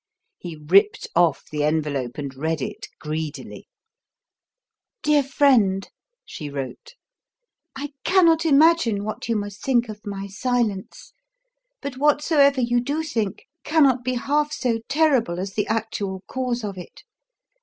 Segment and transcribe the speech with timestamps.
[0.39, 3.67] He ripped off the envelope and read it greedily.
[5.03, 5.87] "Dear Friend,"
[6.25, 6.95] she wrote,
[7.75, 11.13] "I cannot imagine what you must think of my silence;
[11.83, 16.79] but whatsoever you do think cannot be half so terrible as the actual cause of
[16.79, 17.03] it.